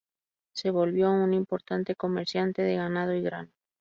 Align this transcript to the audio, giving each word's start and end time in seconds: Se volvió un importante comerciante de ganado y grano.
Se 0.53 0.71
volvió 0.71 1.11
un 1.11 1.31
importante 1.35 1.95
comerciante 1.95 2.63
de 2.63 2.75
ganado 2.75 3.13
y 3.13 3.21
grano. 3.21 3.51